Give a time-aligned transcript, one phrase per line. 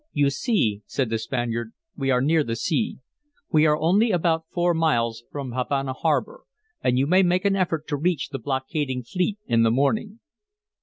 [0.13, 2.97] "You see," said the Spaniard, "we are near the sea.
[3.51, 6.41] We are only about four miles from Havana harbor,
[6.83, 10.19] and you may make an effort to reach the blockading fleet in the morning."